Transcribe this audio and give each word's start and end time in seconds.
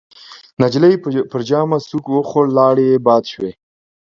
نجلۍ 0.61 0.93
پر 1.31 1.41
ژامه 1.47 1.77
سوک 1.87 2.05
وخوړ، 2.11 2.45
لاړې 2.57 2.83
يې 2.91 2.97
باد 3.05 3.23
شوې. 3.31 3.51